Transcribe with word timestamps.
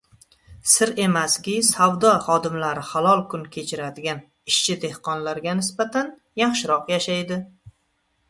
—Sir 0.75 0.91
emaski, 1.01 1.51
savdo 1.67 2.13
xodimlari 2.27 2.85
halol 2.93 3.21
kun 3.33 3.43
kechiradigan 3.57 4.23
ishchi-dehqonlarga 4.53 5.53
nisbatan 5.61 6.09
yaxshiroq 6.45 6.89
yashaydi. 6.95 7.39